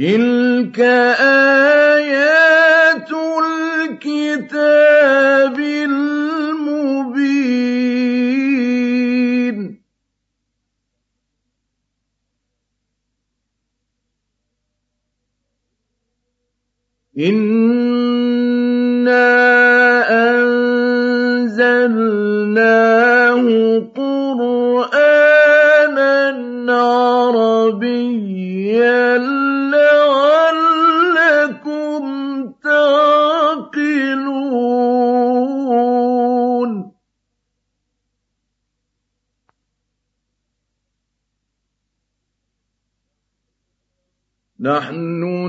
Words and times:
تلك 0.00 0.80
آيات 2.00 3.10
الكتاب 3.92 4.80
المبين 5.60 6.70
إنا 17.18 17.79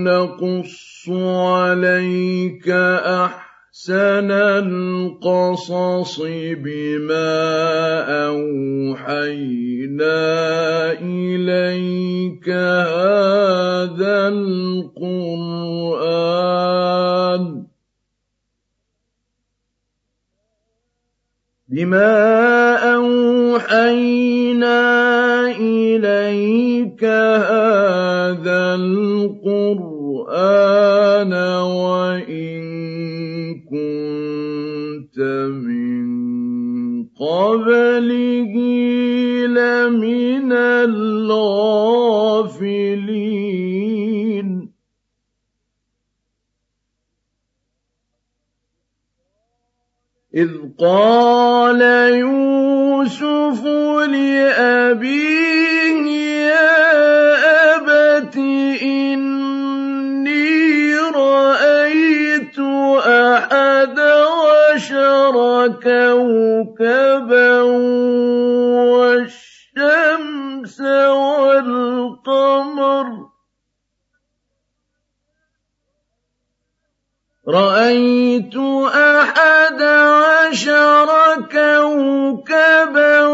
نقص 0.04 1.10
عليك 1.10 2.70
أحسن 2.70 4.32
القصص 4.32 6.22
بما 6.64 7.34
أوحينا 8.28 10.12
إليك 11.02 12.50
هذا 12.50 14.28
القرآن. 14.28 15.42
بما 21.70 22.76
أوحينا 22.96 24.82
إليك 25.60 27.04
هذا 27.04 28.76
القرآن. 28.76 29.91
وان 31.64 32.64
كنت 33.72 35.18
من 35.50 36.06
قبله 37.20 38.54
لمن 39.48 40.52
الغافلين 40.52 41.82
إذ 50.36 50.52
قال 50.80 51.82
يوسف 52.16 53.66
لأبيه 54.08 55.52
يا 56.48 56.72
أبت 57.76 58.38
إني 58.38 59.31
أحد 63.08 64.00
عشر 64.00 65.68
كوكبا 65.84 67.62
والشمس 69.78 70.82
والقمر. 71.62 73.06
رأيت 77.48 78.56
أحد 78.96 79.82
عشر 79.82 81.10
كوكبا 81.52 83.26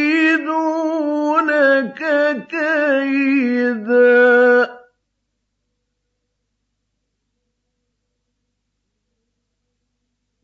لك 1.47 2.01
كيدا. 2.49 4.22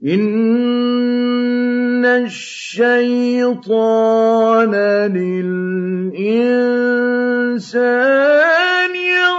إن 0.04 2.06
الشيطان 2.06 2.72
للإنسان 5.12 6.16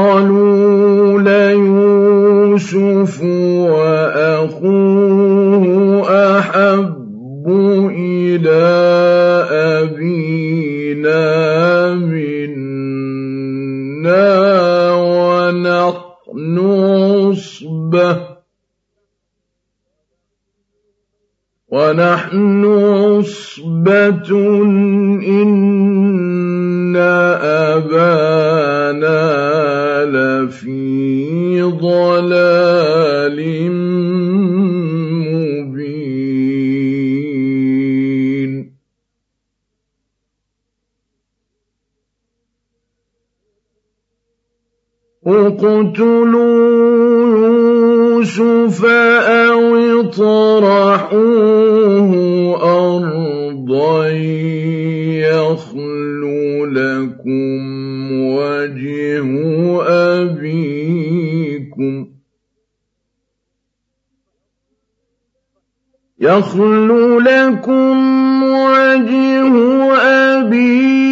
وَنَحْنُ 22.28 22.64
عُصْبَةٌ 22.64 24.28
إِنَّ 25.25 26.96
أَبَانَا 27.76 29.25
لَفِي 30.04 31.62
ضَلَالٍ 31.62 33.38
مُّبِينٍ. 35.72 36.28
اقْتُلُوا 45.26 46.69
يُوسُفَ 48.19 48.84
أَوِ 48.84 49.88
اطْرَحُوهُ 50.00 51.21
أَرْضًا 52.62 54.09
يَخْلُ 66.21 67.19
لَكُمْ 67.25 68.43
وَجْهُ 68.43 69.49
أَبِيكُمْ 70.39 71.09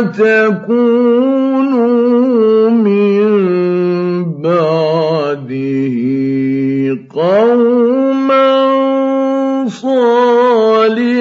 وَتَكُونُوا 0.00 1.49
قَوْمًا 7.14 8.50
صَالِحِينَ. 9.68 11.20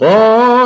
قَالُوا 0.00 0.61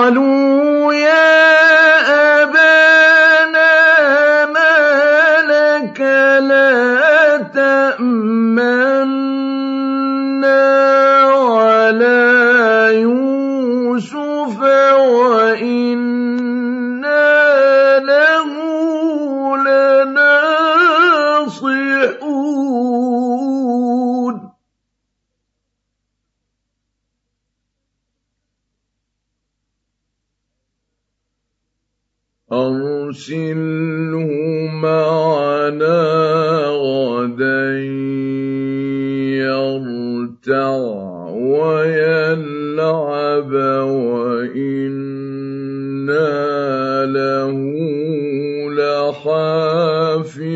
لَحَافِظُونَ 49.27 50.47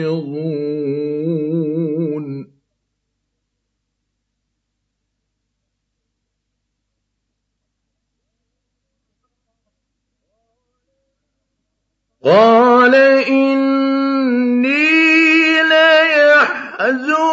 قَالَ 12.25 12.95
إِنِّي 13.29 14.73
لَيَحْزُنُنِي 15.63 17.30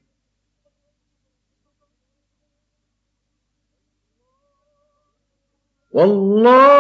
وَاللَّهُ 5.91 6.70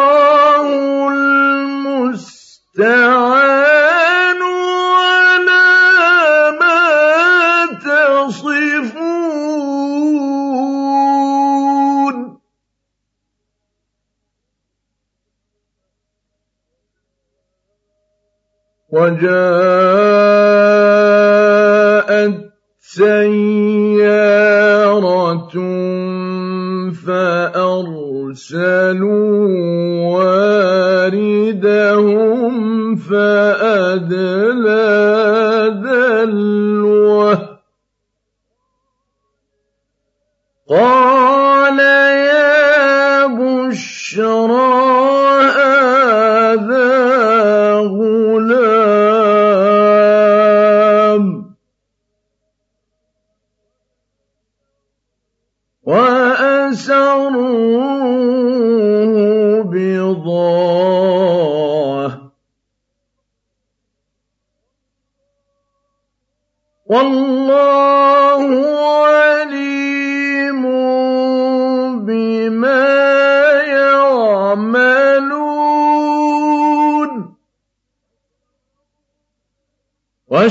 وَجَاءَتْ 19.10 19.69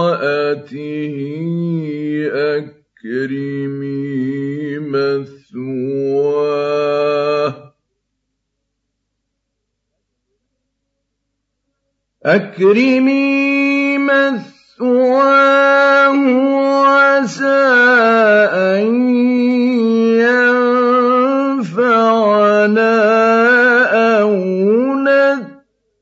أكرمي 2.55 3.99
مثواه. 4.79 6.35
أكرمي 12.25 13.97
مثواه. 13.97 14.54
عسى 16.85 17.65
أن 18.51 19.05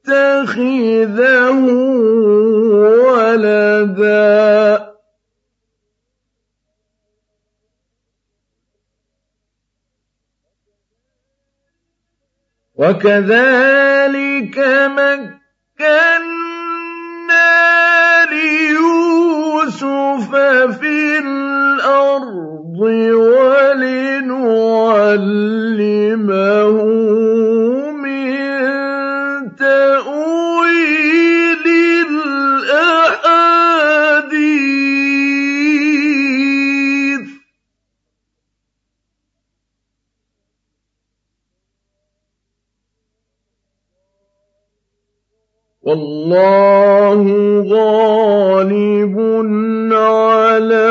يتخذه 0.07 1.65
ولدا 3.05 4.33
وكذلك 12.75 14.57
مكنا 14.97 16.32
ليوسف 20.13 20.79
في 20.79 21.19
الأرض 21.19 22.79
ولنعلمه 23.13 24.43
والله 45.83 47.23
غالب 47.67 49.15
على 49.91 50.87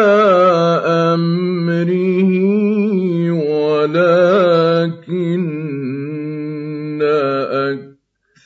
أمره 0.84 2.32
ولكن 3.72 4.72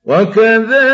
وكذلك 0.05 0.90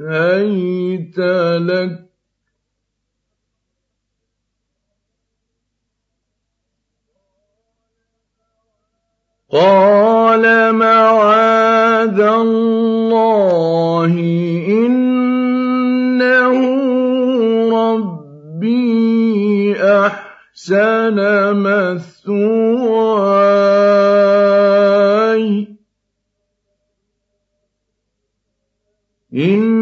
هيت 0.00 1.18
لك. 1.58 2.02
قال 9.52 10.72
معاذ 10.72 12.20
الله 12.20 14.14
إنه 14.68 16.56
ربي 17.92 18.72
أحسن 19.82 21.16
مثواي. 21.52 22.32
إِنَّهُ 29.34 29.81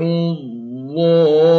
الظَّالِمُونَ. 0.00 1.54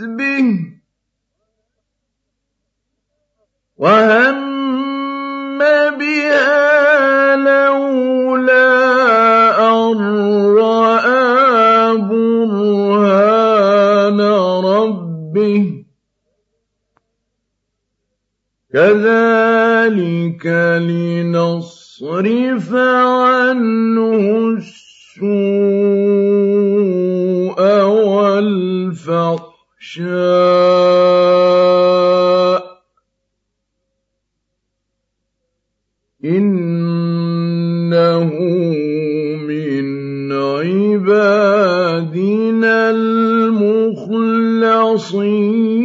بِهِ 0.00 0.46
وَهَمَّ 3.76 5.58
بها 5.98 7.36
لولا 7.36 8.97
كذلك 18.74 20.46
لنصرف 20.82 22.74
عنه 22.74 24.48
السوء 24.48 25.22
والفحشاء. 27.82 29.48
إِنَّهُ 36.24 38.34
مِنْ 39.48 39.86
عِبَادِنَا 40.32 42.90
الْمُخْلَصِينَ. 42.90 45.77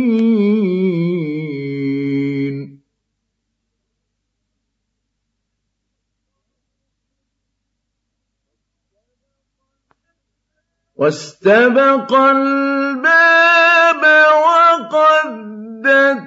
واستبق 11.03 12.13
الباب 12.13 14.03
وقدت 14.45 16.19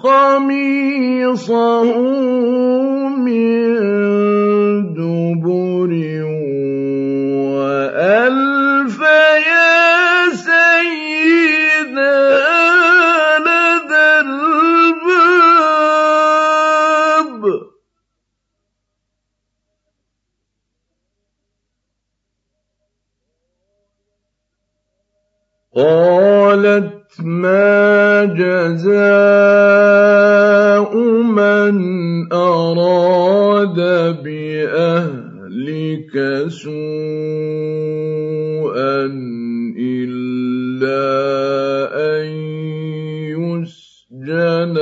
قميصه 0.00 1.84
من 3.16 3.66
دبر 4.94 5.90
قالت 25.76 27.20
ما 27.20 28.24
جزاء 28.24 28.96
من 31.22 31.76
أراد 32.32 33.76
بأهلك 34.24 36.14
سوءا 36.48 36.76
إلا 39.78 41.04
أن 41.92 42.26
يسجن 43.36 44.76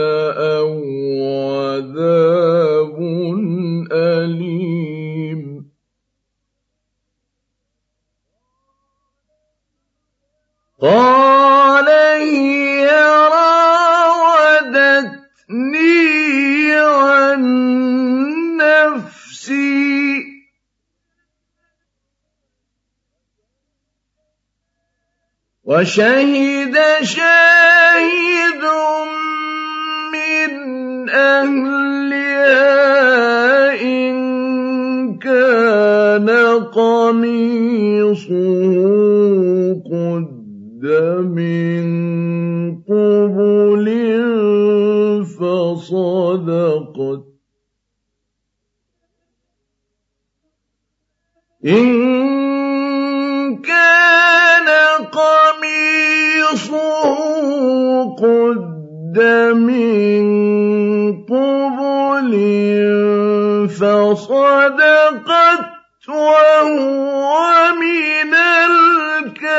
وشهد 25.75 26.77
شاهد 27.03 28.63
من 30.15 30.51
أهلها 31.11 32.63
إن 33.83 34.15
كان 35.19 36.31
قميصه 36.71 38.35
قد 39.91 40.85
من 41.35 41.85
قبل 42.87 43.87
فصدقت 45.39 47.25
إن 51.67 52.24
قد 59.15 59.23
من 59.55 60.27
قبل 61.23 62.33
فصدقت 63.71 65.61
وهو 66.09 67.35
من 67.79 68.35
الكاذبين. 69.25 69.55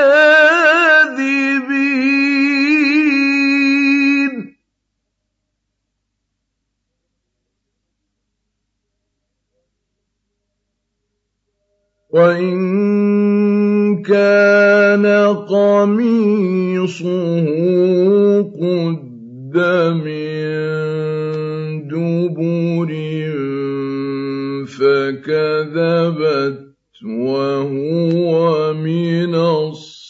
وإن 12.12 14.04
كان 14.04 15.06
قميصه 15.48 17.06
قد 18.60 19.05
من 19.94 21.88
دبر 21.88 22.92
فكذبت 24.66 26.60
وهو 27.06 28.74
من 28.74 29.36
الصادقين. 29.36 30.06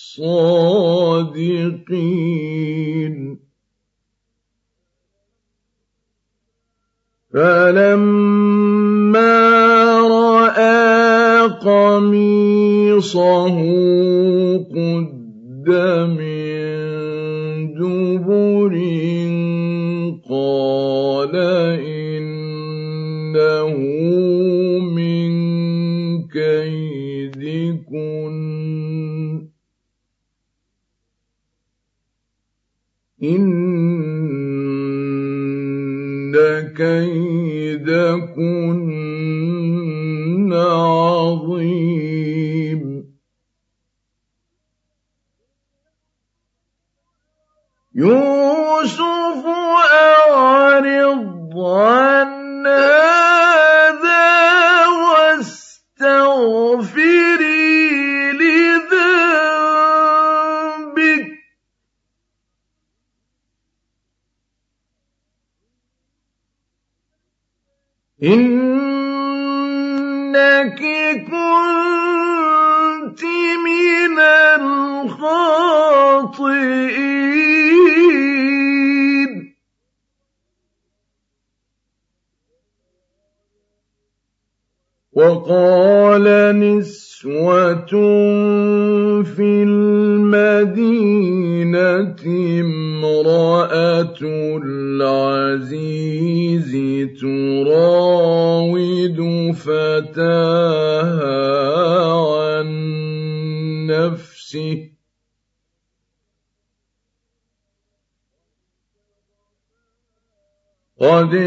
فلما 7.34 9.36
رأى 10.08 11.48
قميصه 11.48 13.56
قد 14.58 15.70
من 15.70 16.25
قال 21.26 21.36
انه 21.82 23.78
من 24.80 25.32
كيدكن 26.28 27.56
إن 33.24 33.56
كيدكن 36.78 38.14
عظيم 40.54 41.96
يوسف 47.96 48.35
إنك 68.26 68.55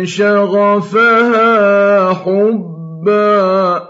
شغفها 0.09 1.45
حبا. 2.13 3.89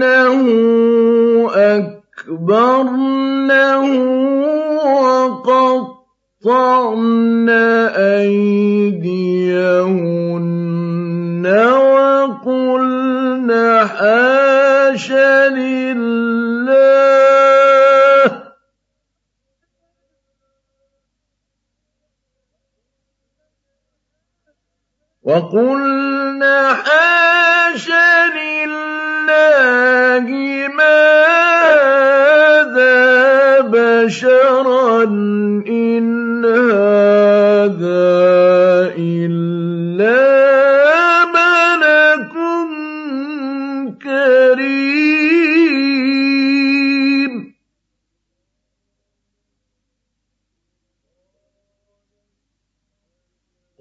أكبرنه 3.51 3.85
وقطعن 6.45 7.49
أيديهن 7.95 9.05
وقلن 12.45 13.51
حاش 13.87 15.11
لله 15.11 15.95
وقلن 25.23 26.43
حاش 26.85 27.89
لله 28.35 30.27
ما 30.77 31.24
بشرا 34.05 35.03
إن 35.67 36.45
هذا 36.45 37.85
إلا 38.97 40.21
ملك 41.25 42.33
كريم 44.03 45.33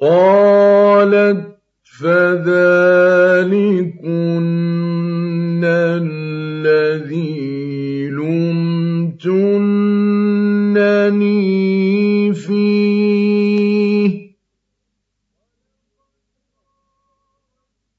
قالت 0.01 1.43
فذلكن 2.01 2.84
فيه. 12.35 14.35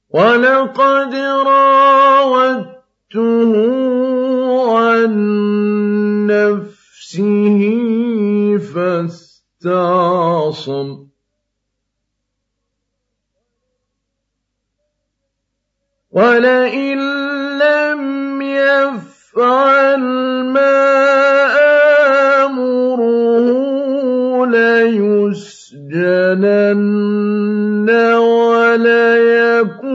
ولقد 0.09 1.15
راودته 1.45 2.75
عن 4.77 5.13
نفسه 6.27 7.61
فاستعصم. 8.73 11.07
ولئن 16.11 16.99
لم 17.59 18.41
يفعل 18.41 19.99
ما 20.53 21.04
ليسجنن 25.73 26.75
وليكونا 28.45 29.85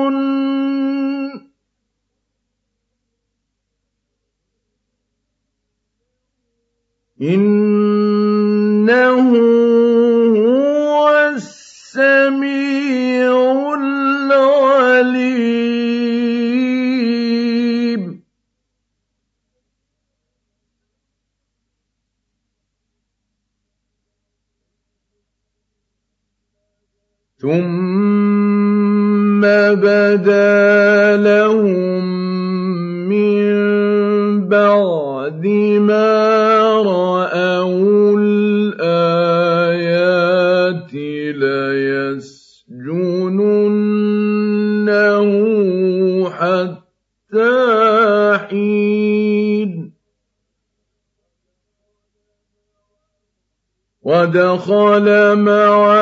ودخل 54.34 55.34
معه 55.34 55.93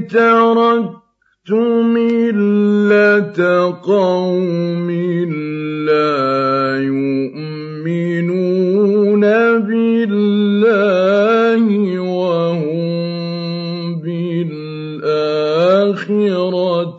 تركت 0.00 1.50
ملة 1.82 3.38
قوم 3.82 4.87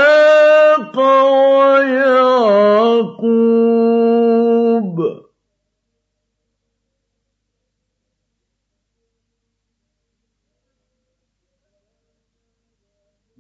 ويعقوب 1.72 2.52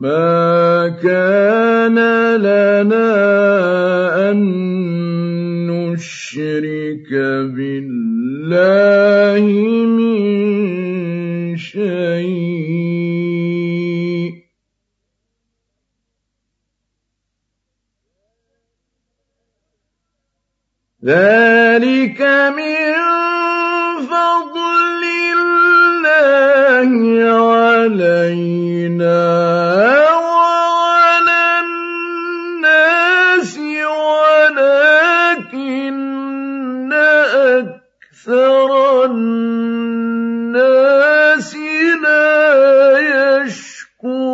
ما 0.01 0.97
كان 1.03 1.97
لنا 2.41 3.13
أن 4.31 4.39
نشرك 5.69 7.11
بالله 7.53 9.45
من 9.85 10.17
شيء 11.57 12.81
ذلك 21.05 22.21
من 22.57 22.80
أكثر 38.31 39.05
الناس 39.11 40.31
لا 42.03 43.43
يشكرون. 43.43 44.31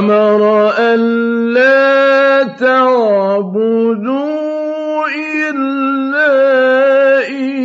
أمر 0.03 0.74
ألا 0.78 2.42
تعبدوا 2.59 4.03
إلا 5.09 6.32
إياه 7.18 7.62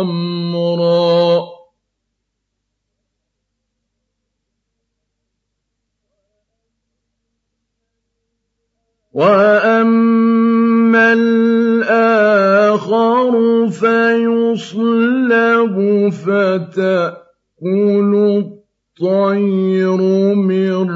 خمرا 0.00 1.50
وأما 9.12 11.12
الآخر 11.12 13.32
فيصلب 13.70 15.76
فتأكل 16.12 18.12
الطير 19.00 20.00
من 20.34 20.90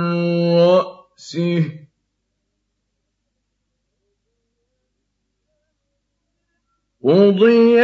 رأسه. 0.57 1.65
قضي 7.05 7.81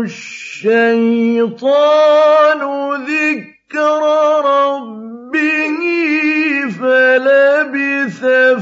الشيطان 0.00 1.52
ذكر 3.06 4.02
ربه 4.44 5.80
فلبث 6.80 8.20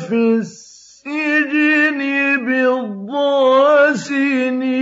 في 0.09 0.23
السجن 0.35 2.01
بضع 2.47 3.93
سنين 3.95 4.80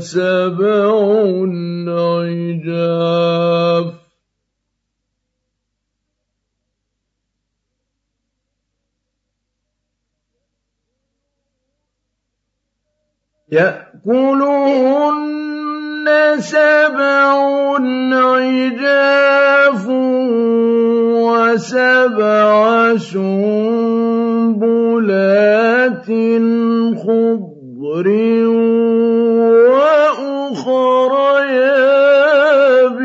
سبع 0.00 0.90
عجاف 1.88 4.00
يأكلهن 13.52 15.20
سبع 16.38 17.30
عجاف 18.12 19.86
وسبع 21.26 22.96
سنبلات 22.96 23.30
خضر 27.02 28.08
وأخر 29.70 31.12
يابسات. 32.60 33.00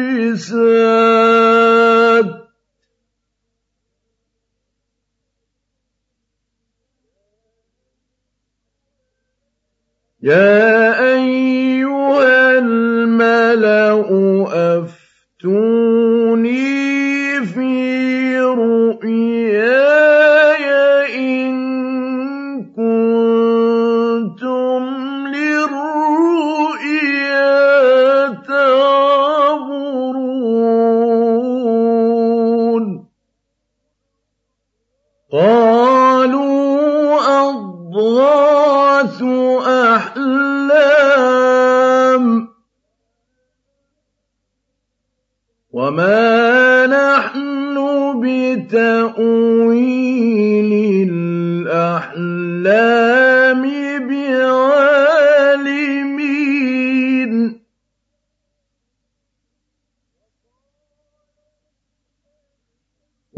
يا 10.25 11.13
أيها 11.13 12.57
الملأ 12.57 13.93
أفتوني 14.49 15.74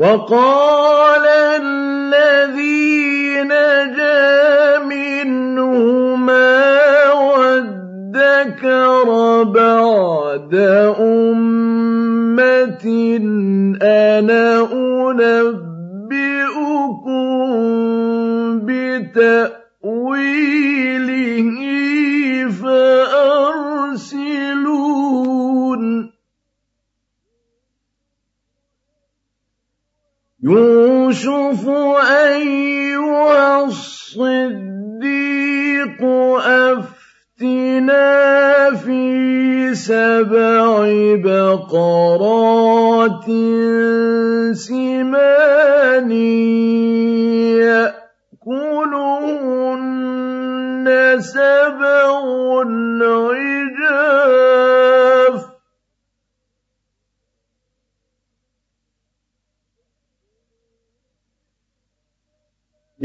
وقال 0.07 0.66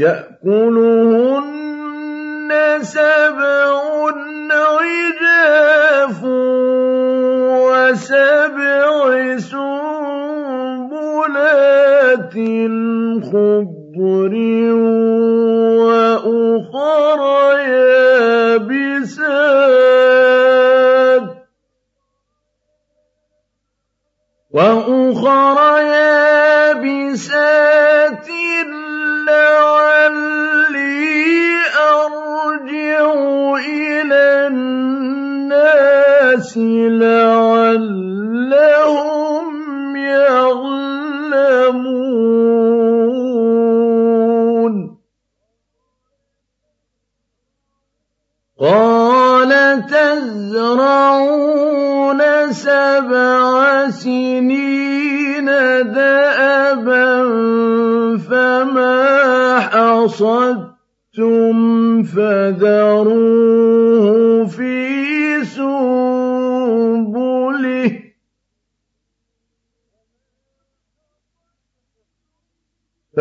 يأكلهن 0.03 1.02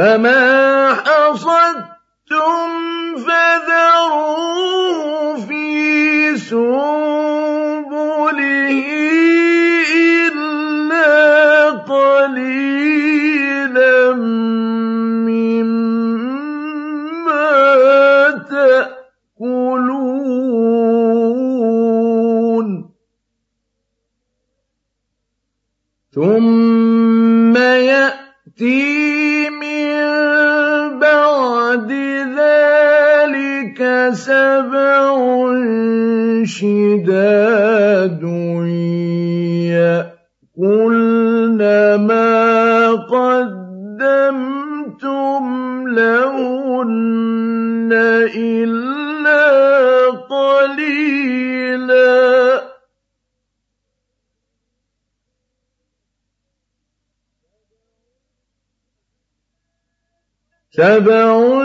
فما 0.01 0.40
سبع 60.82 61.61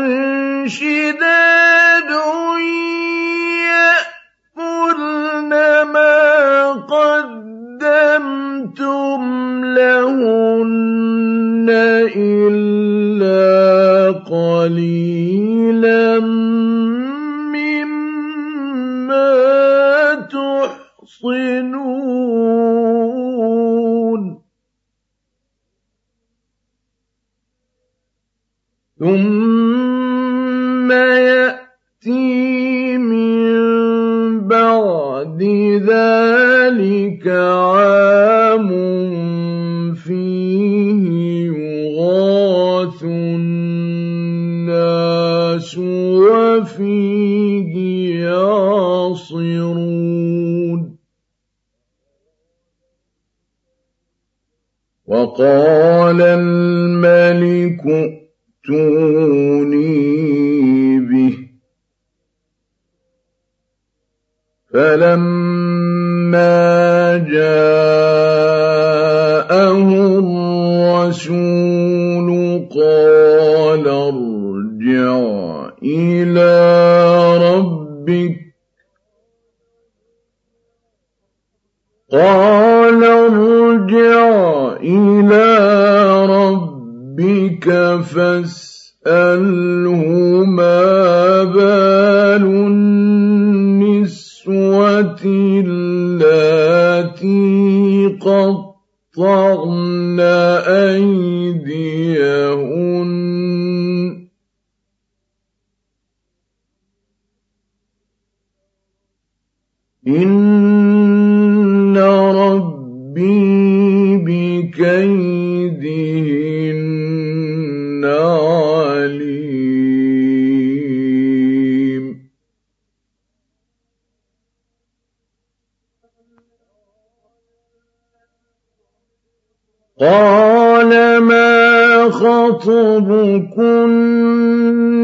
خطبكن 132.62 133.90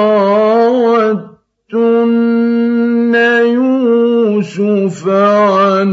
يوسف 3.45 5.07
عن 5.09 5.89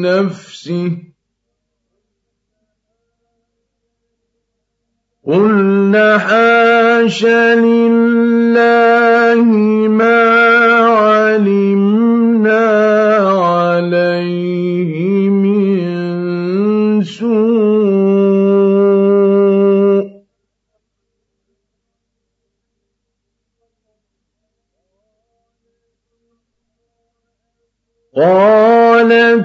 نفسه. 0.00 0.90
قلن 5.26 6.18
حاش 6.18 7.24
لله 7.26 8.19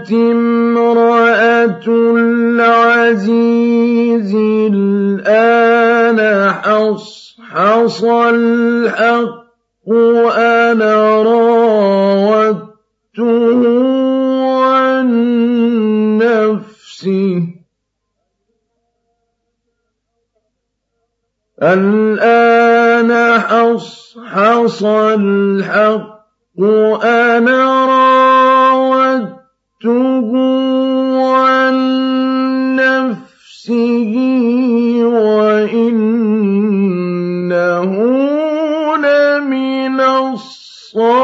قالت 0.06 0.14
امرأة 0.14 1.86
العزيز 2.58 3.56
الآن 4.74 6.20
حصحص 6.52 8.04
الحق 8.04 9.46
أنا 10.38 11.24
راودته 11.24 12.74
عن 14.64 15.08
نفسه. 16.18 17.48
الآن 21.64 23.40
حصحص 23.40 24.84
الحق 24.84 26.16
أنا 27.04 27.85
نفسه 33.66 34.14
وإنه 35.06 35.92
لمن 38.98 40.00
الصادقين. 40.00 41.16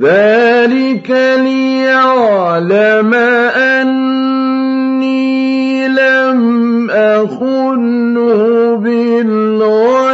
ذلك 0.00 1.10
ليعلم 1.38 3.14
أني 3.54 4.42
لم 6.22 6.90
أخنه 6.90 8.76
بالغيب 8.76 10.11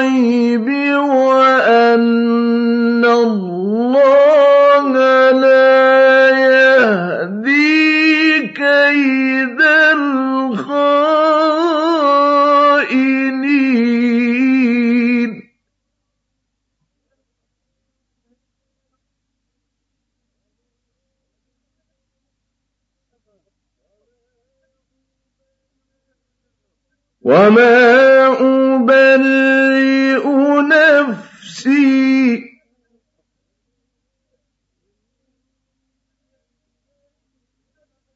وما 27.28 28.26
أبرئ 28.40 30.24
نفسي 30.72 31.98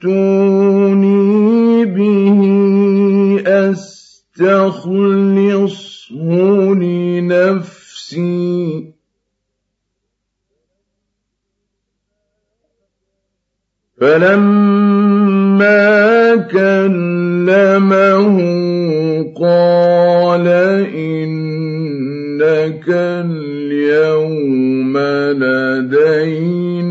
ائتوني 0.03 1.85
به 1.85 2.41
أستخلصه 3.47 4.93
لنفسي. 6.73 7.79
فلما 14.01 16.35
كلمه 16.35 18.37
قال 19.41 20.47
إنك 20.95 22.87
اليوم 23.29 24.97
لدينا 25.31 26.68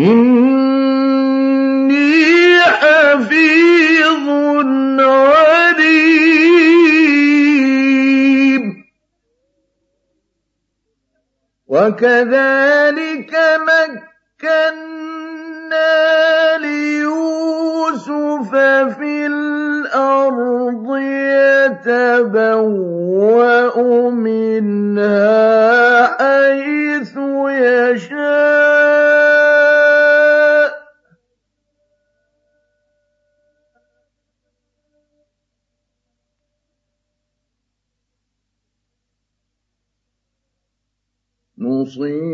إني 0.00 1.90
حفيظ 2.60 4.28
عليم. 5.00 5.90
وكذلك 11.66 12.69
Muslims 42.00 42.29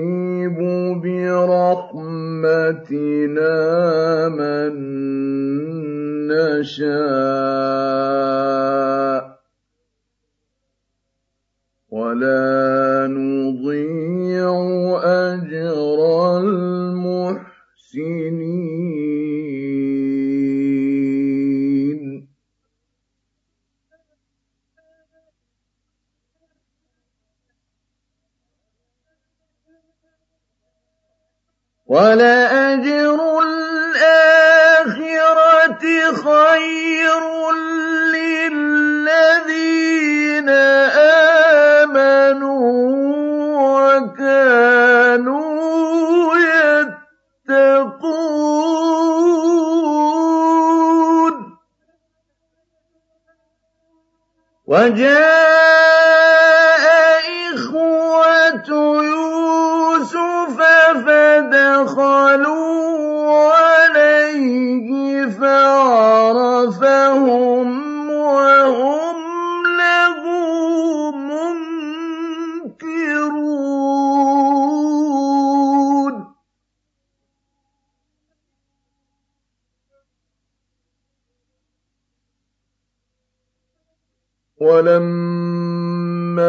ولما 84.61 86.47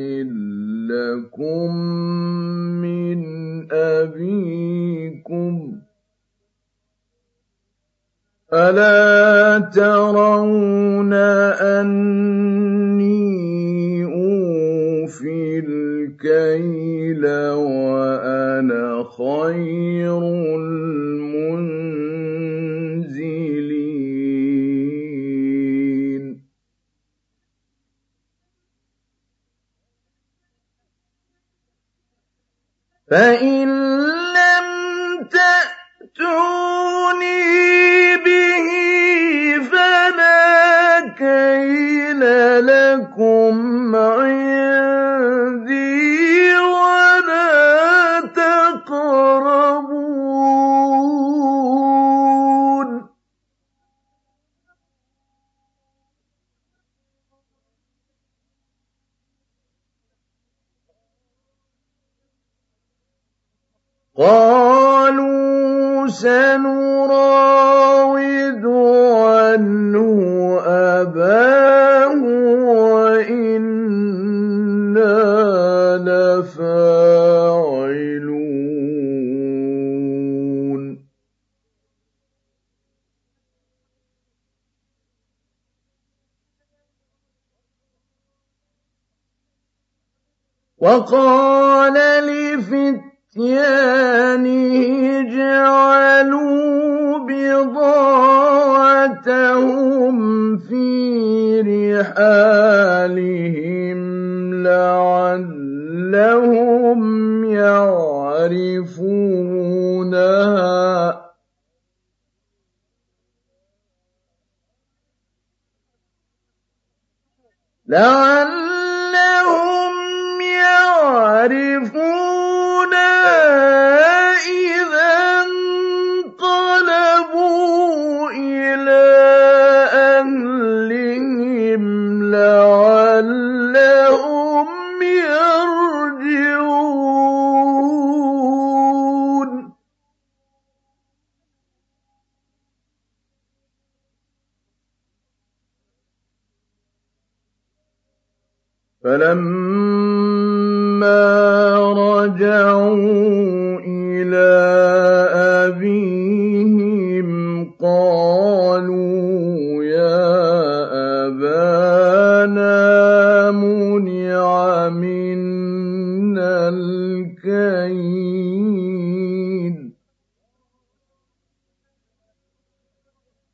لكم 0.89 1.75
من 2.81 3.21
أبيكم 3.71 5.55
ألا 8.53 9.59
ترون 9.59 11.13
أني 11.53 13.30
في 15.11 15.59
الكيل 15.67 17.25
وأنا 17.51 19.03
خير 19.17 20.17
المنزلين. 20.55 21.31
فإن 33.11 33.67
لم 34.37 34.67
تأتوني 35.35 36.31
به 38.25 38.67
فلا 39.71 40.99
كيل 41.17 42.21
لكم 42.67 43.95
عندي 43.95 44.50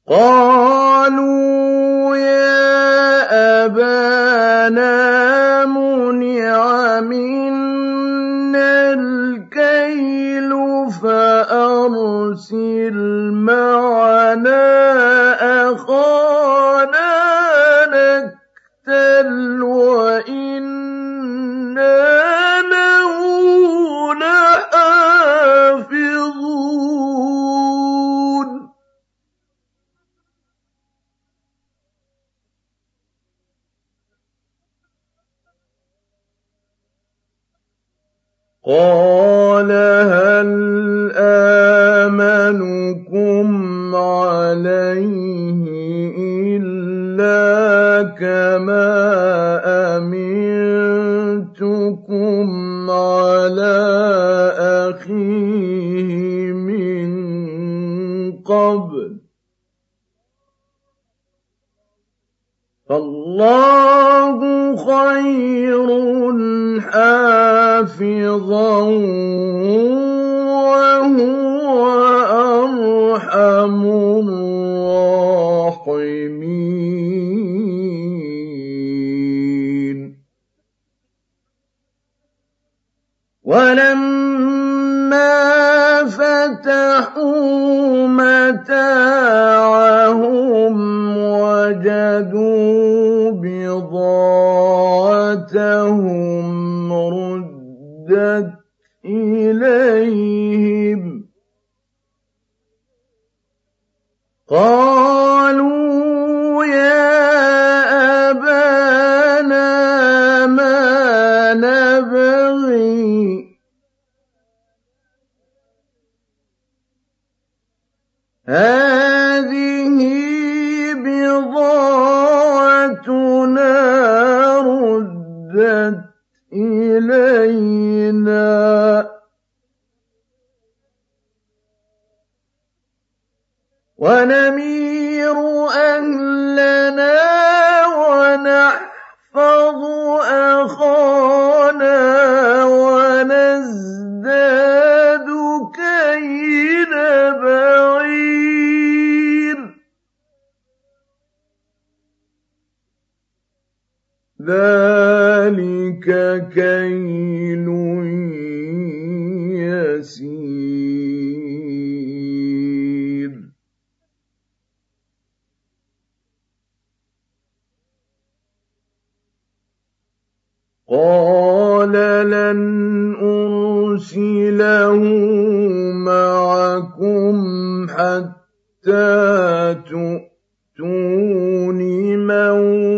قال 0.10 0.47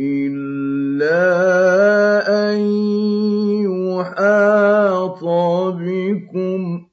إِلَّا 0.00 1.22
أَن 2.50 2.58
يُحَاطَ 3.62 5.24
بِكُمْ 5.78 6.78
ۖ 6.78 6.83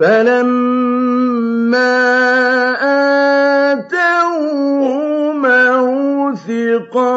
فَلَمَّا 0.00 1.88
آتَوْهُ 3.72 4.84
مَوْثِقَهُمْ 6.36 7.08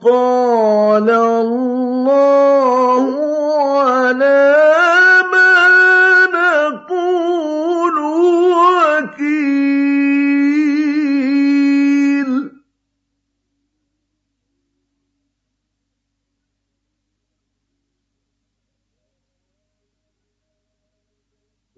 قَالَ 0.00 1.10
اللَّهُ 1.10 3.04
عَلَىٰ 3.82 4.81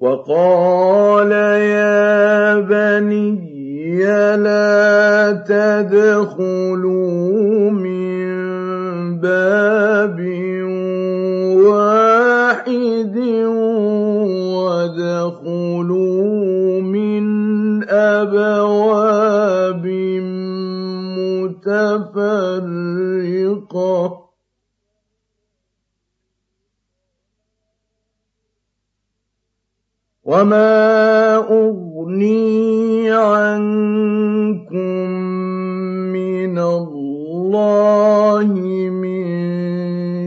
وَقَالَ 0.05 1.33
يَا 1.33 2.61
بَنِيَّ 2.61 4.05
لَا 4.37 5.33
تَدْخُلُوا 5.49 7.01
مِن 7.71 8.25
بَابٍ 9.21 10.19
وَاحِدٍ 11.65 13.17
وَادْخُلُوا 14.61 16.21
مِنْ 16.81 17.25
أَبْوَابٍ 17.89 19.85
مُّتَفَرِّقَةٍ 21.17 22.65
ۖ. 24.09 24.24
وَمَا 30.25 31.37
أُغْنِي 31.37 33.11
عَنكُم 33.13 35.05
مِّنَ 36.17 36.59
اللَّهِ 36.59 38.45
مِن 38.89 39.25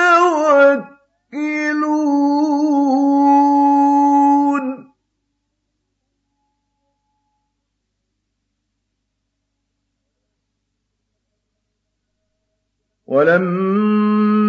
ولما 13.07 14.46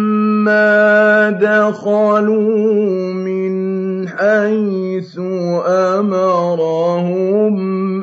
ولما 0.49 1.29
دخلوا 1.29 3.13
من 3.13 3.53
حيث 4.07 5.19
أمرهم 5.99 7.55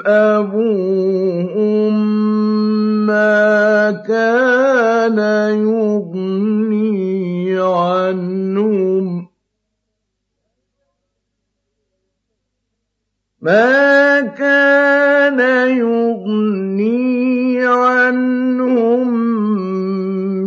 أبوهم 0.07 1.97
ما 3.07 3.91
كان 3.91 5.19
يغني 5.67 7.59
عنهم 7.59 9.27
ما 13.43 14.21
كان 14.21 15.41
يغني 15.79 17.67
عنهم 17.67 19.09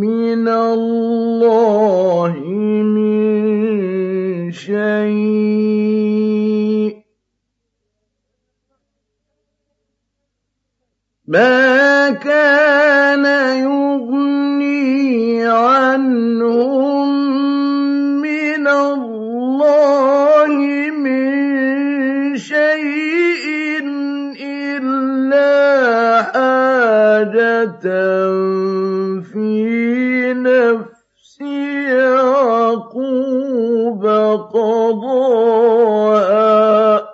من 0.00 0.48
الله 0.48 1.09
شيء. 4.66 6.20
ما 11.30 12.10
كان 12.10 13.24
يغني 13.62 15.46
عنهم 15.46 17.08
من 18.22 18.68
الله 18.68 20.50
من 20.90 21.30
شيء 22.36 23.84
إلا 24.42 25.52
حاجة 26.22 27.84
يعقوب 34.30 35.04
قضاها 35.90 37.10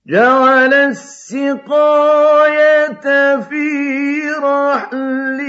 جعل 0.07 0.73
السقاية 0.73 1.39
في 3.39 4.21
رحل 4.43 5.39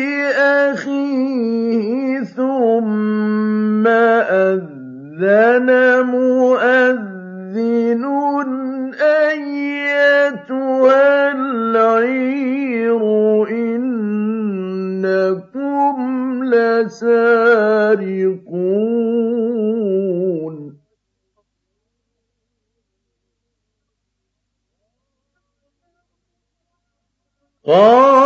أخيه 0.71 2.21
ثم 2.25 3.87
أذن 3.87 5.69
مؤذن 6.07 8.05
أيتها 9.31 11.33
العير 11.33 13.01
إنكم 13.51 14.05
لسارقون. 16.45 18.44
قالوا 27.67 28.24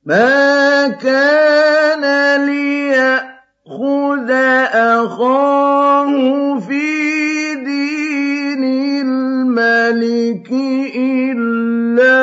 ما 0.04 0.88
كان 0.88 2.04
ليأخذ 2.46 4.30
أخاه 4.72 6.12
في 6.58 7.54
دين 7.54 8.64
الملك 9.04 10.48
إلا 10.96 12.16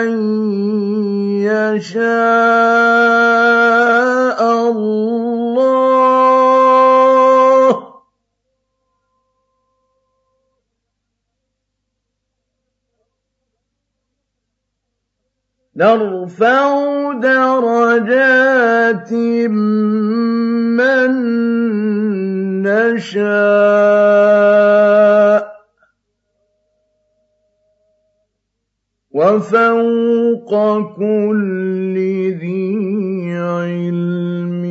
أن 0.00 0.10
يشاء. 1.44 2.79
نرفع 15.80 17.12
درجات 17.12 19.12
من 20.76 21.12
نشاء 22.62 24.20
وفوق 29.10 30.50
كل 30.96 31.94
ذي 32.40 33.36
علم 33.36 34.64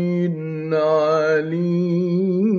عليم. 0.73 2.59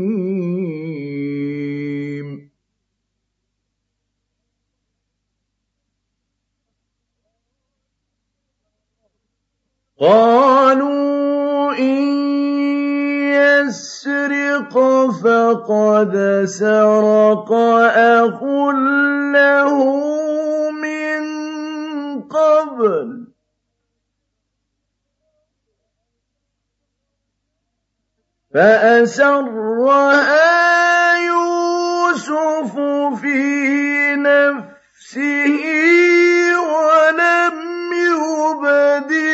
قالوا 10.01 11.77
إن 11.77 12.03
يسرق 13.37 14.75
فقد 15.23 16.43
سرق 16.45 17.53
أخ 17.53 18.43
له 19.35 19.77
من 20.71 21.23
قبل. 22.23 23.27
فأسرها 28.55 30.01
يوسف 31.19 32.75
في 33.21 33.41
نفسه 34.17 35.61
ولم 36.59 37.57
يبدها 37.93 39.30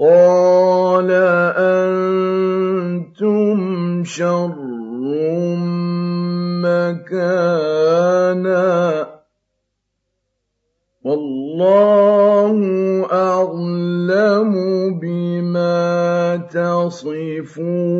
قال 0.00 1.10
أنتم 1.56 3.20
شر 4.04 4.54
مكانا. 6.64 7.60
والله 11.04 12.56
أعلم 13.12 14.52
بما 15.00 16.36
تصفون. 16.50 17.90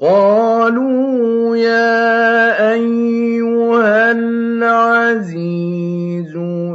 قالوا 0.00 1.56
يا 1.56 2.72
أيها 2.72 4.10
العزيز 4.12 5.56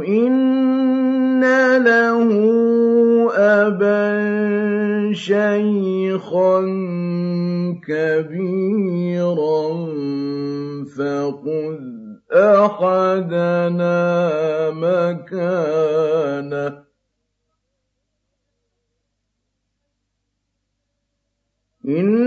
إن 0.08 1.42
له 1.84 2.30
أبا 3.34 4.06
شيخا 5.12 6.60
كبيرا 7.88 9.66
فخذ 10.96 11.96
أحدنا 12.32 14.00
مكانه. 14.70 16.06
إنا 21.88 22.25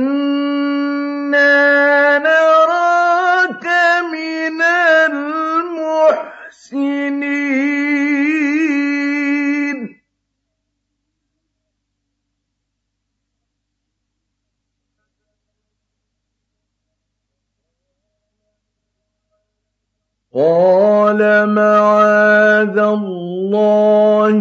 قال 20.39 21.19
معاذ 21.49 22.77
الله 22.77 24.39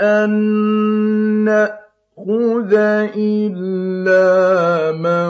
أن 0.00 0.30
نأخذ 1.44 2.72
إلا 3.16 4.28
من 4.92 5.28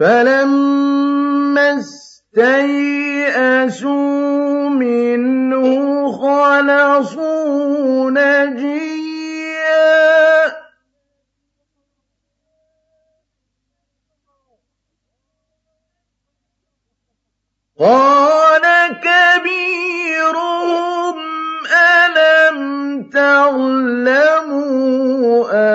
فلما 0.00 1.78
استيئسوا 1.78 2.68
منه 4.68 5.66
خلصوا 6.12 8.10
نجيا 8.10 8.78
قال 17.78 18.62
كبيرهم 19.02 20.38
ألم 22.06 22.58
تعلموا 23.10 24.68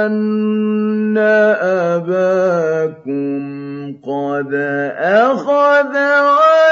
أن 0.06 1.18
أباكم 1.98 3.43
قد 4.14 4.54
أخذ 5.00 5.98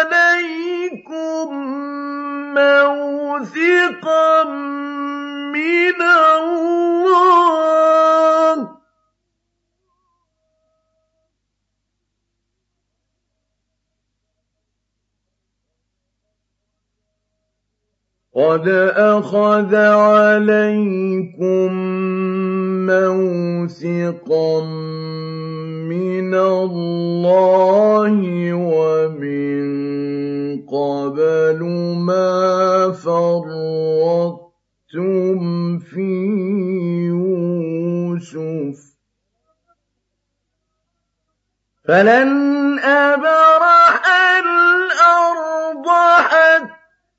عليكم 0.06 1.02
موثقا 2.54 4.44
من 5.54 6.02
الله 6.02 7.61
قد 18.42 18.68
أخذ 18.98 19.76
عليكم 19.76 21.72
موثقا 22.90 24.62
من 25.86 26.34
الله 26.34 28.14
ومن 28.54 29.62
قبل 30.66 31.60
ما 32.08 32.92
فرطتم 32.92 34.40
في 35.80 36.10
يوسف 37.14 38.80
فلن 41.86 42.80
أبرح 42.80 44.02
الأرض 44.40 45.88
حتى 46.18 46.81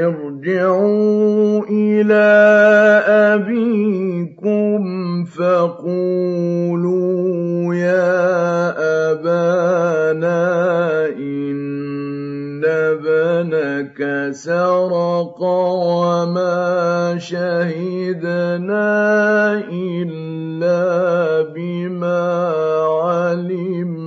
ارجعوا 0.00 1.64
إلى 1.70 2.28
أبيكم 3.34 4.80
فقولوا 5.24 6.94
يا 7.74 8.70
أبانا 9.10 10.38
إن 11.16 12.64
ابنك 12.64 14.28
سرق 14.32 15.42
وما 15.42 17.16
شهدنا 17.18 18.88
إلا 19.72 21.42
بما 21.54 22.52
علمنا. 23.02 23.97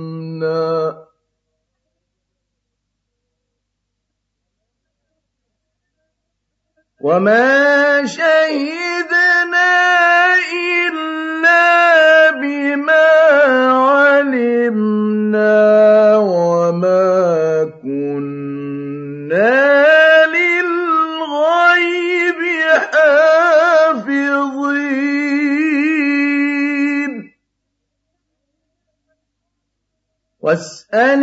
وما 7.02 8.06
شهدنا 8.06 9.74
إلا 10.54 12.30
بما 12.30 13.10
علمنا 13.90 15.58
وما 16.16 17.70
كنا 17.82 19.66
للغيب 20.26 22.40
حافظين. 22.92 24.72
واسأل 30.40 31.22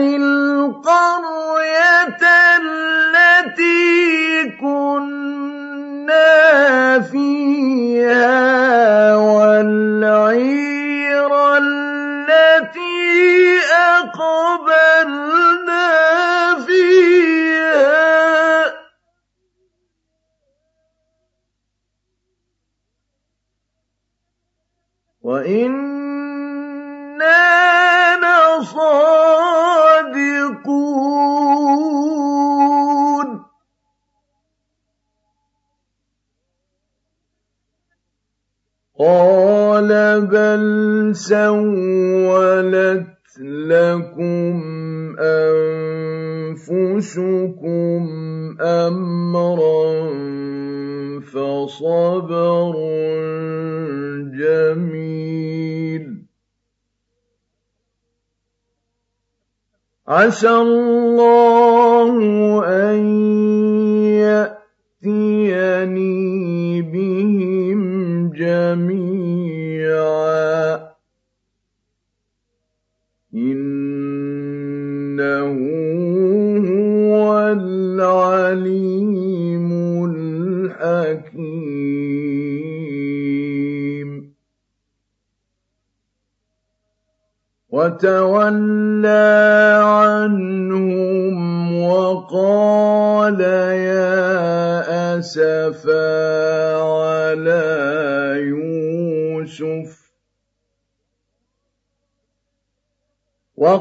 عسى 60.30 60.50
الله 60.50 60.99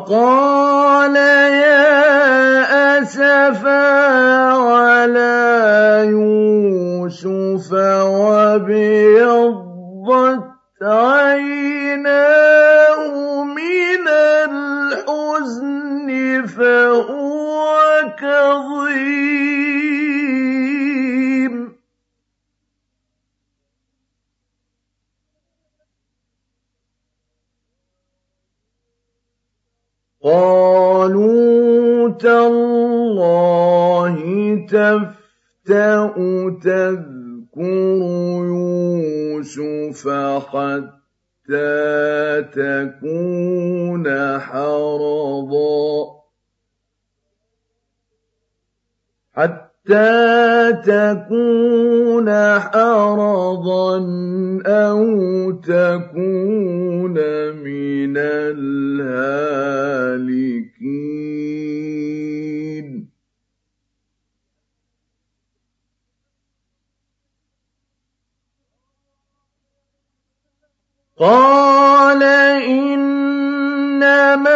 وقال 0.09 0.38
قَالَ 71.21 72.23
إِنَّمَا 72.63 74.55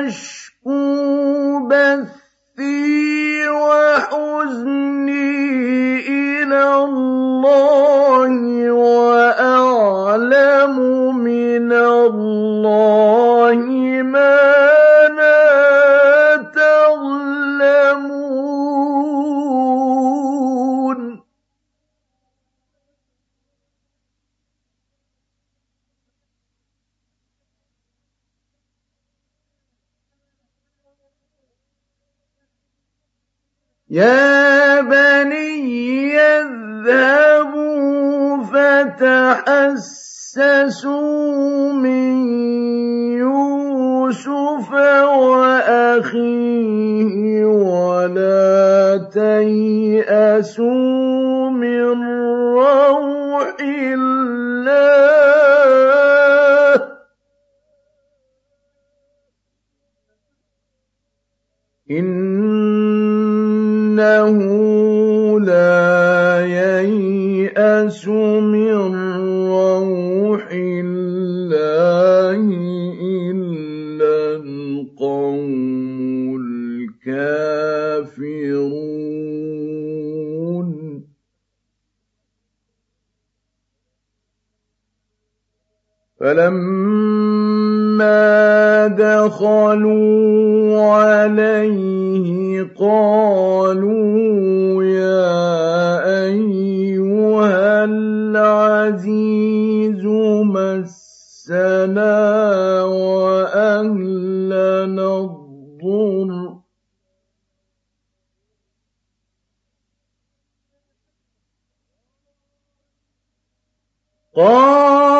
أَشْكُو 0.00 1.68
بَثِّي 1.68 3.48
وَحُزْنِي 3.48 5.28
إِلَى 6.08 6.64
اللَّهِ 6.84 8.32
وَأَعْلَمُ 8.72 10.76
مِنَ 11.20 11.72
اللَّهِ 11.72 13.11
فَتَحَسَّسُوا 39.32 40.92
مِن 41.72 42.12
يُوسُفَ 43.18 44.72
وَأَخِيهِ 45.32 47.14
وَلَا 47.44 49.08
تَيْأَسُوا 49.14 50.70
مِن 51.50 51.84
رَّوْحِ 52.56 53.56
اللَّهِ 53.96 54.76
ۖ. 56.78 56.80
إِنَّهُ 61.90 62.68
لَا 65.40 66.40
يَيْأَسُ 66.46 68.08
مِن 68.08 68.81
فَلَمَّا 86.22 88.06
دَخَلُوا 88.94 90.82
عَلَيْهِ 90.82 92.62
قَالُوا 92.78 94.84
يَا 94.84 95.34
أَيُّهَا 96.24 97.84
الْعَزِيزُ 97.84 99.24
مَسَّنَا 100.46 102.14
وَأَهْلَنَا 102.84 105.08
الضُّرُّ 105.18 106.52
قَالُوا 114.36 115.11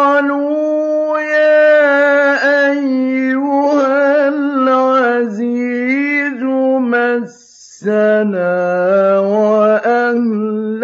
مَسَّنَا 8.23 9.19
وَأَهْلَنَا 9.67 10.77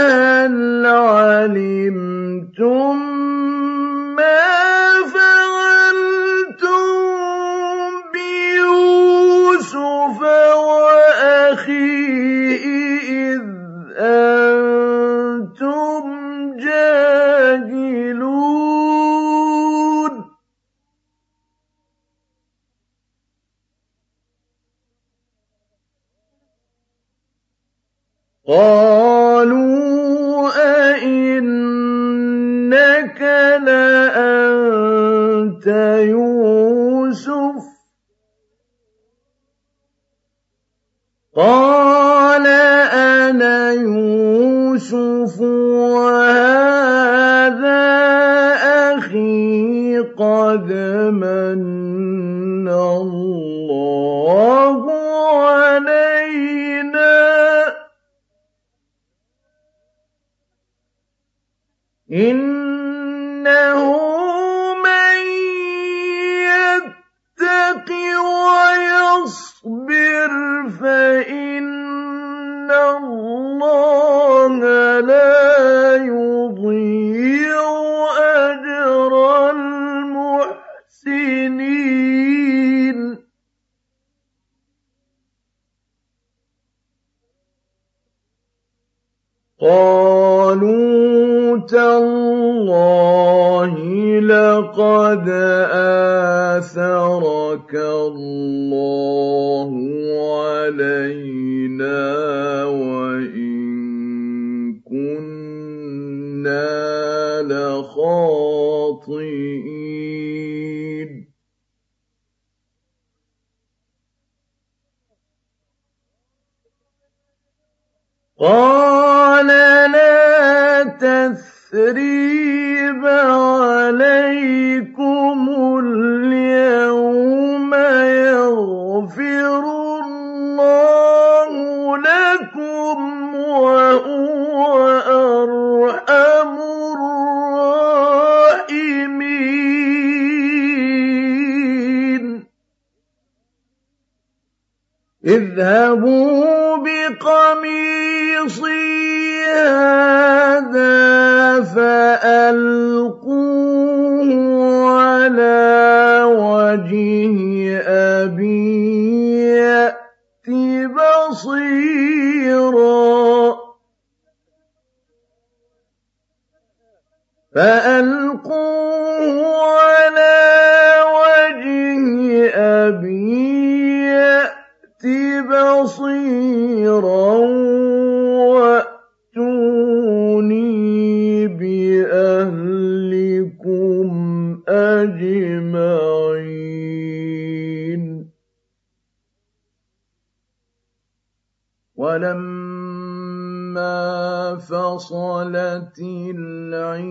وصلت 195.00 195.98
العين 195.98 197.09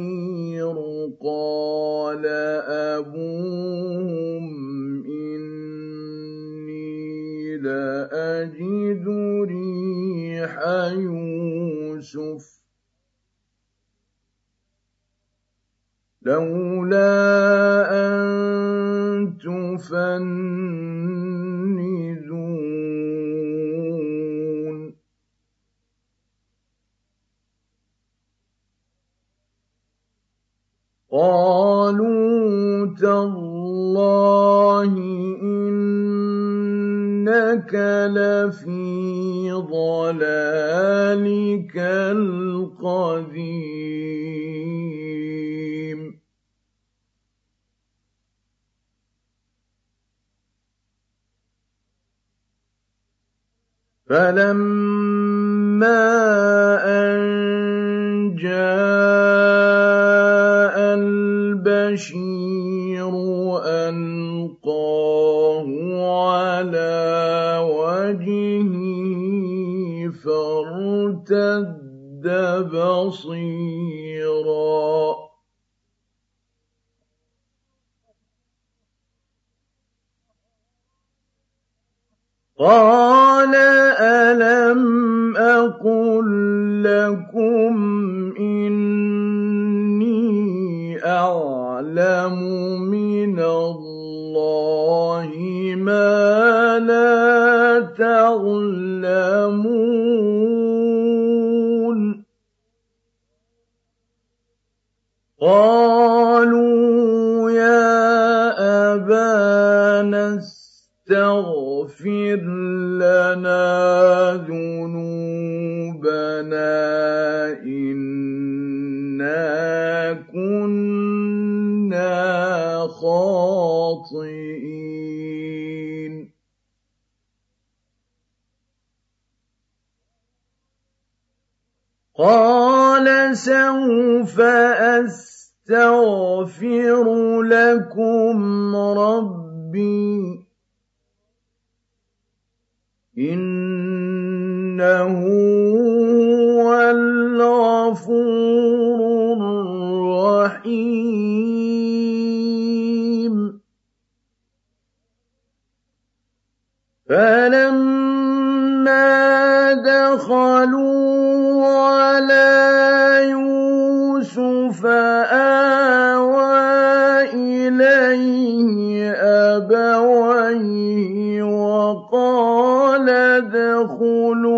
أبويه 169.59 171.43
وقال 171.43 173.09
ادخلوا 173.09 174.53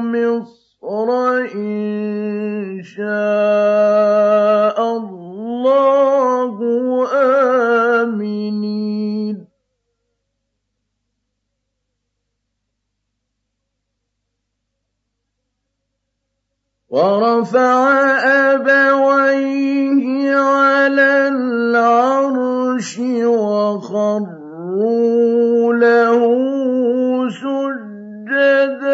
مصر 0.00 1.10
إن 1.54 2.82
شاء 2.82 3.06
الله 4.96 6.56
آمنين. 8.02 9.46
ورفع 16.90 17.90
أبويه 18.54 20.36
على 20.36 21.28
العرش 22.76 22.98
وخروا 23.98 25.74
له 25.74 26.20
سجدا. 27.30 28.86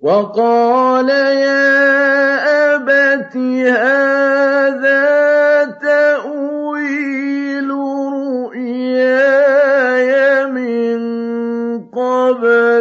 وقال 0.00 1.08
يا 1.08 2.74
أبت 2.74 3.36
هذا 3.36 5.12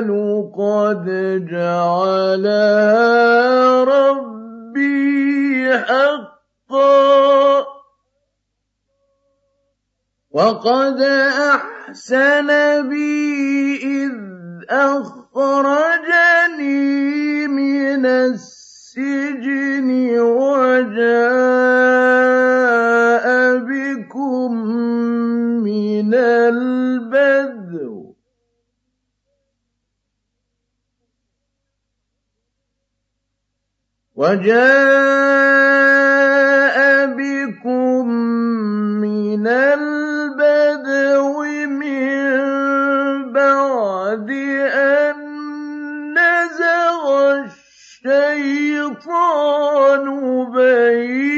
قبل 0.02 0.52
قد 0.58 1.06
جعلها 1.52 3.04
ربي 3.84 5.78
حقا. 5.78 7.66
وقد 10.32 11.02
أحسن 11.02 12.48
بي 12.90 13.76
إذ 13.76 14.12
أخرجني 14.70 15.88
من 17.48 18.06
السجن 18.06 19.90
وجاء 20.20 21.18
بكم 23.58 24.54
من 25.64 26.14
البدو. 26.14 28.01
وجاء 34.22 34.62
بكم 37.18 38.06
من 39.02 39.48
البدو 39.48 41.42
من 41.66 43.34
بعد 43.34 44.30
أن 44.30 45.18
نزغ 46.14 47.06
الشيطان 48.06 50.06
بيني 50.54 51.31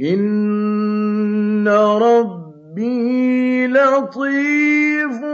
إن 0.00 1.68
ربي 1.68 3.66
لطيف 3.66 5.24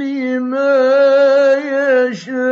لما 0.00 0.74
يشاء 2.08 2.48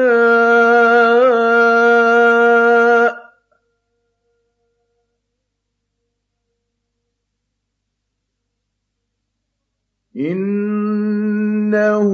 إنه 10.17 12.07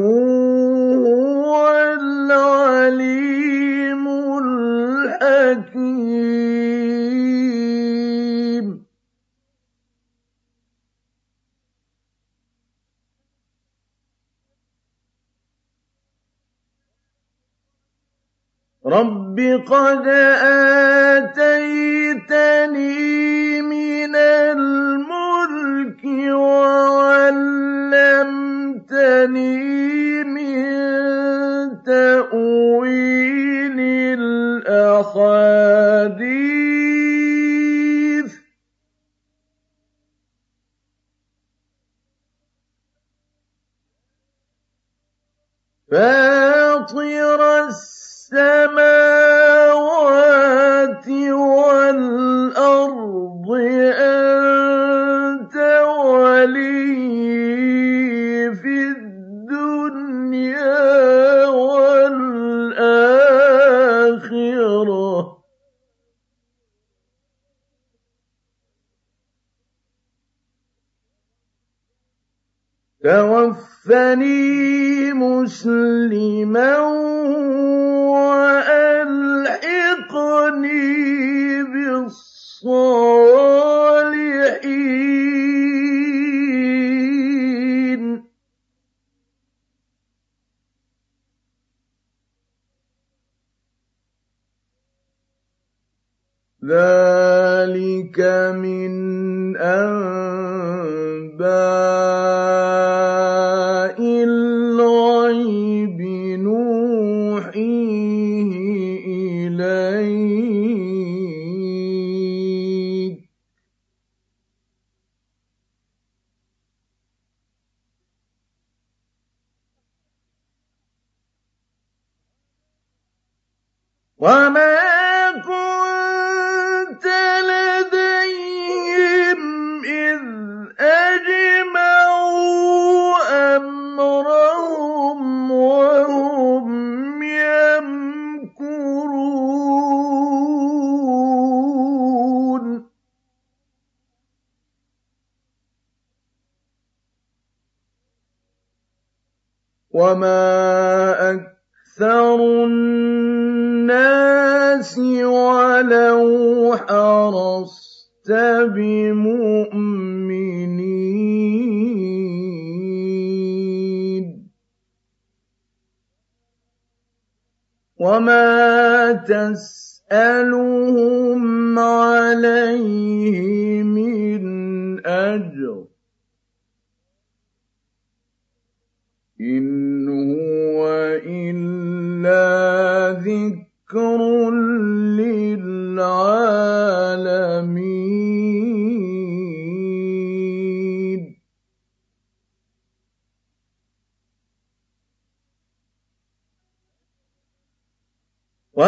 رب 18.86 19.38
قد 19.66 20.06
آتيتني 21.22 22.02
من 23.62 24.16
الملك 24.16 26.04
وعلمتني 26.34 27.54
من 30.24 30.62
تأويل 31.82 33.78
الأحاديث. 34.18 35.52
فاطر 45.90 47.42
السماوات 48.31 49.01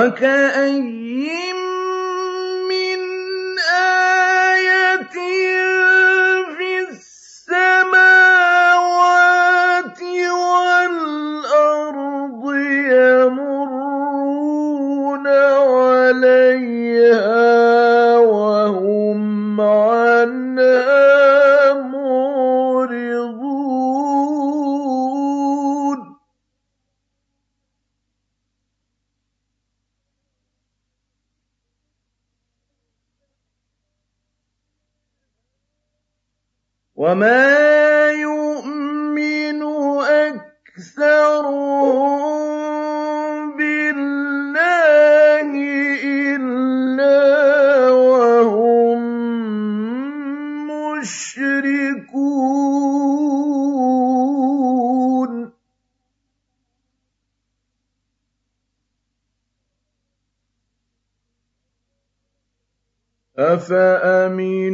وَكَأَيِّن 0.05 0.94
وَمَا 37.05 38.17
يُؤْمِنُ 38.17 39.61
أَكْثَرُهُم 40.25 41.05
بِاللَّهِ 43.61 45.51
إِلَّا 46.33 47.21
وَهُم 47.93 49.01
مُّشْرِكُونَ 50.73 52.15
أَفَأَمِنُوا 63.39 64.74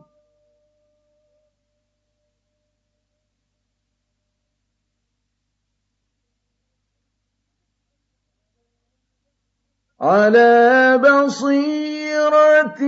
عَلَىٰ 10.01 10.97
بَصِيرَةٍ 11.01 12.81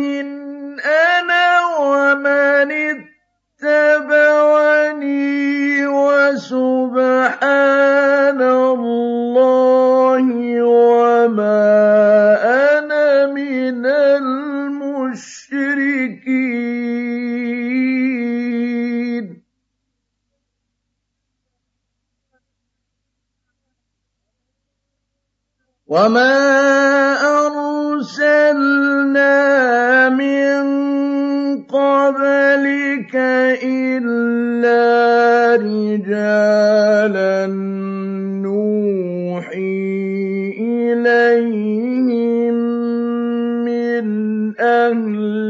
أَنَا 0.85 1.47
وَمَنِ 1.81 2.71
اتَّبَعَنِي 3.63 4.67
ۖ 5.85 5.89
وَسُبْحَانَ 5.89 7.41
اللَّهِ 8.41 10.25
وَمَا 10.63 11.65
أَنَا 12.43 12.56
الْمُشْرِكِينَ. 15.17 16.27
وَمَا 25.87 26.35
أَرْسَلْنَا 27.47 28.59
مِن 30.09 30.57
قَبْلِكَ 31.63 33.15
إِلَّا 33.63 34.83
رِجَالًا 35.63 37.47
أَهْلِ 44.87 45.46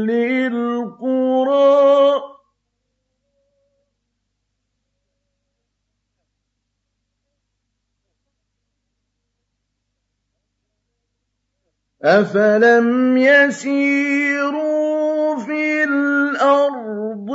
أَفَلَمْ 12.04 13.16
يَسِيرُوا 13.18 15.36
فِي 15.36 15.84
الْأَرْضِ 15.84 17.26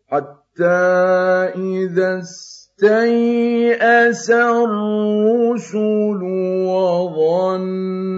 حَتَّىٰ 0.10 1.54
إِذَا 1.56 2.20
اسْتَيْأَسَ 2.82 4.32
الرُّسُلُ 4.32 6.22
وَظَنُّوا 6.66 8.10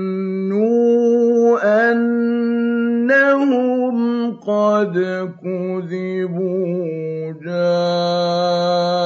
أَنَّهُمْ 1.91 3.51
قَدْ 4.39 4.93
كُذِبُوا 5.43 6.81
جَاءَهُمْ 7.43 9.00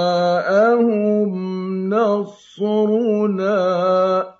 ينصرنا 2.59 4.35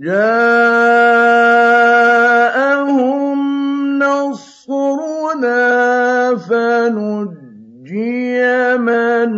جاءهم 0.00 1.04
نصرنا 3.98 5.56
فنجي 6.36 7.96
من 8.76 9.30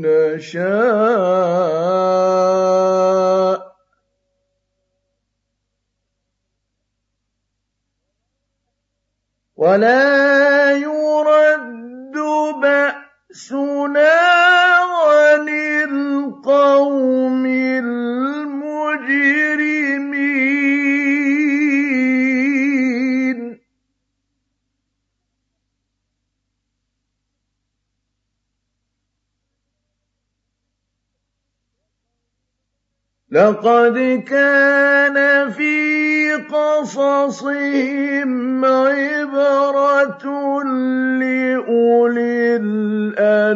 نشاء. 0.00 1.36
ولا 9.56 10.70
يرد 10.76 12.16
بأس 12.62 13.52
لقد 33.46 34.24
كان 34.28 35.16
في 35.50 36.32
قصصهم 36.50 37.84
عبرة 38.64 40.24
لأولي 41.20 42.56
الألباب. 42.56 43.46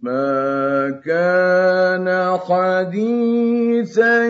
ما 0.00 0.90
كان 1.04 2.08
حديثا 2.48 4.24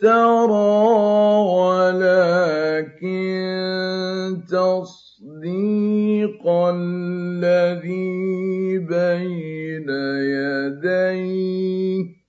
يفترى 0.00 0.52
ولكن 1.60 2.62
تصديق 4.48 5.01
الذي 6.46 8.08
بين 8.78 9.88
يديه. 10.32 12.22